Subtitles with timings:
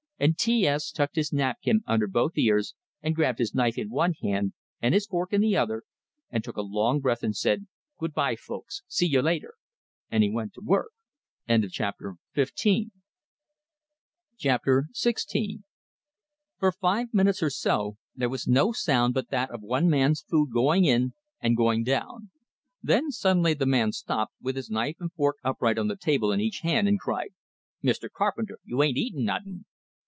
[0.23, 4.13] And T S tucked his napkin under both ears, and grabbed his knife in one
[4.21, 5.81] hand and his fork in the other,
[6.29, 7.65] and took a long breath, and said:
[7.97, 8.83] "Good bye, folks.
[8.85, 9.55] See you later!"
[10.11, 10.91] And he went to work.
[11.49, 11.99] XVI
[16.59, 20.51] For five minutes or so there was no sound but that of one man's food
[20.53, 22.29] going in and going down.
[22.83, 26.39] Then suddenly the man stopped, with his knife and fork upright on the table in
[26.39, 27.31] each hand, and cried:
[27.83, 28.07] "Mr.
[28.07, 29.65] Carpenter, you ain't eatin' nuttin'!"